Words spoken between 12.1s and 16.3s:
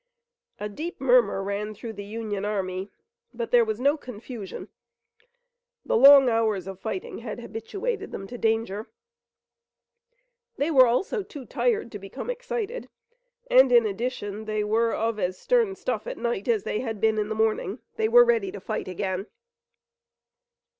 excited, and in addition, they were of as stern stuff at